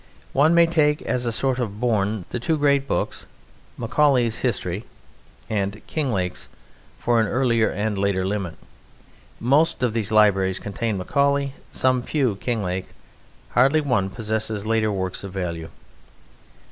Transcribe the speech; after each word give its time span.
One 0.33 0.55
may 0.55 0.65
take 0.65 1.03
as 1.03 1.27
a 1.27 1.31
sort 1.31 1.59
of 1.59 1.79
bourne, 1.79 2.25
the 2.31 2.39
two 2.39 2.57
great 2.57 2.87
books 2.87 3.27
Macaulay's 3.77 4.37
History 4.37 4.83
and 5.47 5.79
Kinglake's, 5.85 6.47
for 6.97 7.19
an 7.21 7.27
earlier 7.27 7.69
and 7.69 7.99
a 7.99 8.01
later 8.01 8.25
limit. 8.25 8.55
Most 9.39 9.83
of 9.83 9.93
these 9.93 10.11
libraries 10.11 10.57
contain 10.57 10.97
Macaulay; 10.97 11.53
some 11.71 12.01
few 12.01 12.37
Kinglake; 12.37 12.95
hardly 13.51 13.79
one 13.79 14.09
possesses 14.09 14.65
later 14.65 14.91
works 14.91 15.23
of 15.23 15.33
value. 15.33 15.69